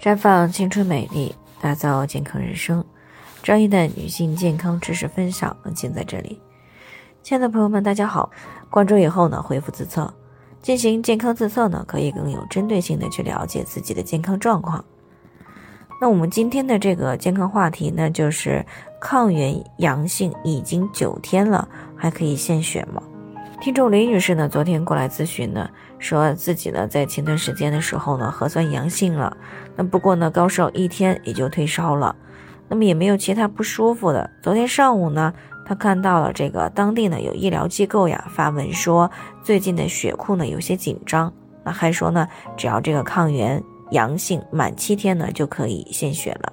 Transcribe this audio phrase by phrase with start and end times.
[0.00, 2.84] 绽放青春美丽，打造健康人生。
[3.42, 6.40] 专业的女性健康知识分享尽在这里。
[7.20, 8.30] 亲爱的朋友们，大家好！
[8.70, 10.12] 关注以后呢，回复自测，
[10.62, 14.84] 进行健康自测呢，可以更有针对性的去了解自己的健康状况。
[16.00, 18.64] 那我们今天的这个健康话题呢，就是
[19.00, 23.02] 抗原阳性已经九天了，还可以献血吗？
[23.60, 25.68] 听众李女士呢，昨天过来咨询呢，
[25.98, 29.36] 说自己呢在前段时间的时候呢核酸阳性了，
[29.74, 32.14] 那不过呢高烧一天也就退烧了，
[32.68, 34.30] 那么也没有其他不舒服的。
[34.40, 35.34] 昨天上午呢，
[35.66, 39.10] 她看到了这个当地呢有医疗机构呀发文说
[39.42, 41.32] 最近的血库呢有些紧张，
[41.64, 46.52] 那还说呢只要这个抗原阳性满七天呢就可以献血了。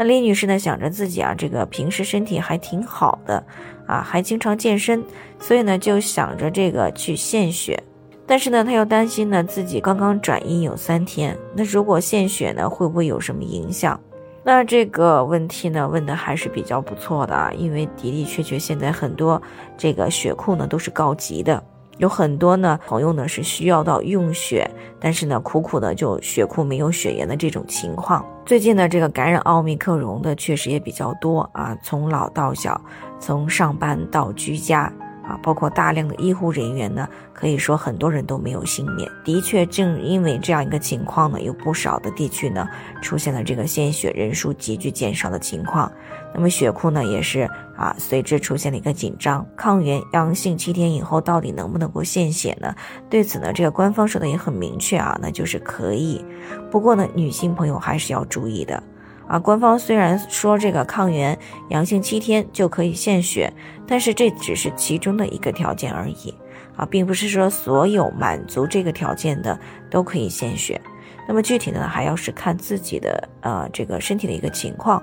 [0.00, 3.44] 那李女士呢想着自己啊这个平时身体还挺好的。
[3.86, 5.04] 啊，还经常健身，
[5.38, 7.82] 所以呢就想着这个去献血，
[8.24, 14.00] 但是呢她又担心呢自己刚刚转阴有三天，那如果献血呢会不会有什么影响？
[14.44, 19.42] 那这个问题呢问的还是比较不错的啊，因为的的确确现在很多
[19.76, 21.60] 这个血库呢都是告急的。
[22.00, 28.24] 有很多呢朋友呢是需要到用血，但是呢苦苦的就血库没有血源的这种情况。
[28.46, 32.80] 最近呢这个感染奥密克戎的确实也比较多啊，从老到小，
[33.20, 34.90] 从上班到居家。
[35.22, 39.08] 啊，包括大量的医护人员呢，可以说很多人都没有幸免。
[39.22, 42.66] 的确，正因为这样一个情况呢，有不少的地区呢
[43.00, 45.92] 出现了这个献血人数急剧减少的情况。
[46.32, 47.40] 那么血库呢也是
[47.76, 49.46] 啊随之出现了一个紧张。
[49.56, 52.74] 抗原阳性七天以后到底能不能够献血呢？
[53.08, 56.24] 对此呢，这个官方说的也很明确啊，那就是可以。
[56.70, 58.82] 不过呢，女性朋友还是要注意的。
[59.26, 63.52] 啊，官方虽然说这个抗原阳性七天就可以献血，
[63.86, 66.34] 但是这只是其中的一个条件而已，
[66.76, 69.56] 啊，并不是说所有满足这个条件的
[69.88, 70.80] 都可以献血。
[71.28, 75.00] 那么具体呢，还要是看自己的呃这个身体的一个情况。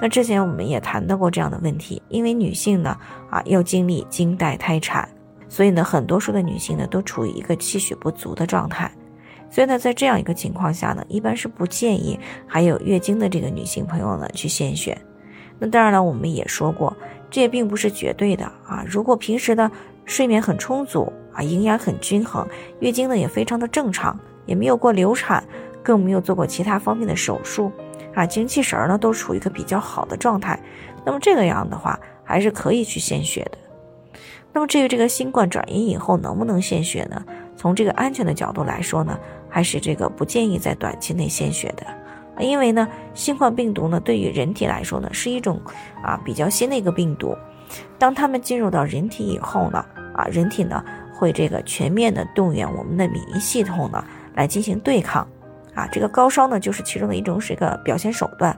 [0.00, 2.96] 那之前我们也谈到过这样的问题，因为女性呢
[3.30, 5.08] 啊要经历经带胎产，
[5.48, 8.90] 所以呢很多数的女性呢都处于一个气血不足的状态。
[9.52, 12.16] 所以呢，在这样一个情况下呢，一般是不建议
[12.46, 14.96] 还有月经的这个女性朋友呢去献血。
[15.58, 16.96] 那当然了，我们也说过，
[17.28, 18.84] 这也并不是绝对的啊。
[18.86, 19.68] 如果平时呢
[20.04, 22.46] 睡眠很充足啊，营养很均衡，
[22.78, 24.16] 月经呢也非常的正常，
[24.46, 25.42] 也没有过流产，
[25.82, 27.72] 更没有做过其他方面的手术
[28.14, 30.58] 啊，精气神呢都处于一个比较好的状态，
[31.04, 33.58] 那么这个样的话还是可以去献血的。
[34.52, 37.24] 那么至于这个新冠转阴以后能不能献血呢？
[37.56, 39.18] 从这个安全的角度来说呢？
[39.52, 41.84] 还是这个不建议在短期内献血的，
[42.38, 45.60] 因为呢，新冠病毒呢对于人体来说呢是一种
[46.04, 47.36] 啊比较新的一个病毒，
[47.98, 49.84] 当它们进入到人体以后呢，
[50.14, 54.04] 啊人体呢会这个全面的动员我们的免疫系统呢
[54.36, 55.26] 来进行对抗，
[55.74, 58.56] 啊这个高烧呢就是其中的一种是一个表现手段，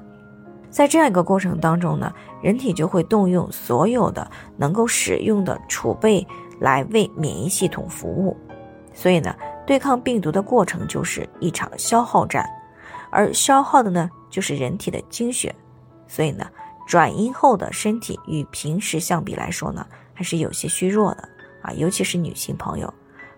[0.70, 2.12] 在这样一个过程当中呢，
[2.42, 6.26] 人体就会动用所有的能够使用的储备
[6.60, 8.36] 来为免疫系统服务，
[8.92, 9.34] 所以呢。
[9.64, 12.44] 对抗病毒的过程就是一场消耗战，
[13.10, 15.54] 而消耗的呢就是人体的精血，
[16.08, 16.44] 所以呢，
[16.84, 21.22] 转阴后的身体与平时相比来说呢，还是有些虚弱的
[21.62, 22.92] 啊，尤其是女性朋友，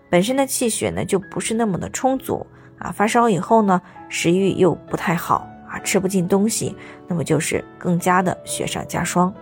[0.09, 2.43] 本身的气血呢就不是那么的充足
[2.77, 6.75] 啊，发烧以后呢，食欲又不太好啊，吃不进东西，
[7.07, 9.33] 那么就是更加的雪上加霜。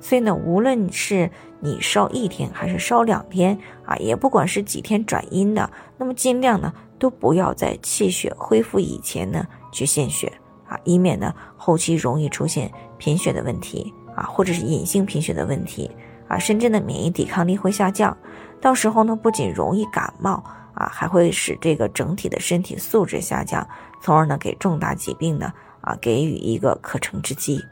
[0.00, 10.32] 所以呢，无论是你烧一天还是烧两天啊，也不管是几天转阴的，那么尽量呢都不要在气血恢复以前呢去献血
[10.66, 12.68] 啊，以免呢后期容易出现
[12.98, 15.88] 贫血的问题啊，或者是隐性贫血的问题
[16.26, 18.16] 啊，甚至呢免疫抵抗力会下降，
[18.60, 20.42] 到时候呢不仅容易感冒
[20.74, 23.66] 啊，还会使这个整体的身体素质下降，
[24.00, 27.62] 从而呢给重大疾病呢啊给予一个可乘之机。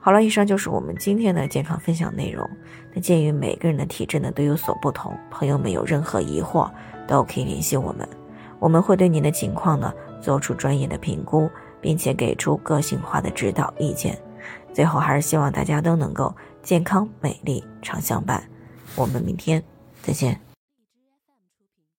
[0.00, 2.48] 好了，以上就是我们今天的健康分享内容。
[2.94, 6.70] 那鉴于每个人的体质呢都有所不同，朋友们有任何疑惑
[7.06, 8.08] 都可以联系我们，
[8.58, 14.18] 我们会对您的情况呢做出专业的评估，并且给出个性化的指导意见。
[14.72, 18.42] 最后还是希望大家都能够健康美丽常相伴。
[18.96, 19.62] 我们明天
[20.02, 20.49] 再见。